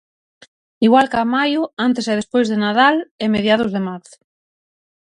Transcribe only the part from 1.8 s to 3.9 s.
antes e despois de Nadal e mediados de